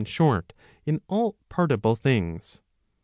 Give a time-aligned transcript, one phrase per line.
[0.03, 0.51] short,
[0.83, 2.59] in all partible things.